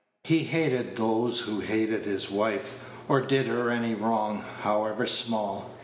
[0.23, 5.69] He hated those who hated his wife, or did her any wrong, however small.